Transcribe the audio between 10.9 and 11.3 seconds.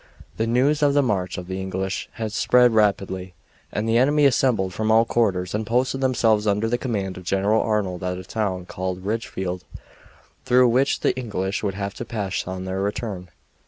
the